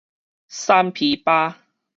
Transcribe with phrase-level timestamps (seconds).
[0.47, 1.59] 瘦卑巴